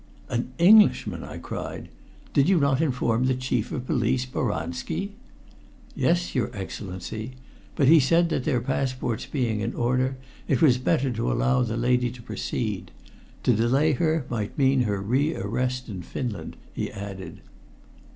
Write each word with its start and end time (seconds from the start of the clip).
"An 0.29 0.51
Englishman!" 0.57 1.23
I 1.23 1.37
cried. 1.37 1.87
"Did 2.33 2.49
you 2.49 2.59
not 2.59 2.81
inform 2.81 3.25
the 3.27 3.35
Chief 3.35 3.71
of 3.71 3.85
Police, 3.85 4.25
Boranski?" 4.25 5.11
"Yes, 5.95 6.33
your 6.33 6.49
Excellency. 6.57 7.33
But 7.75 7.87
he 7.87 7.99
said 7.99 8.29
that 8.29 8.43
their 8.43 8.61
passports 8.61 9.27
being 9.27 9.59
in 9.59 9.75
order 9.75 10.17
it 10.47 10.59
was 10.59 10.79
better 10.79 11.11
to 11.11 11.31
allow 11.31 11.61
the 11.61 11.77
lady 11.77 12.09
to 12.13 12.21
proceed. 12.23 12.89
To 13.43 13.53
delay 13.53 13.91
her 13.91 14.25
might 14.27 14.57
mean 14.57 14.81
her 14.89 14.99
rearrest 14.99 15.87
in 15.87 16.01
Finland," 16.01 16.55
he 16.73 16.91
added. 16.91 17.41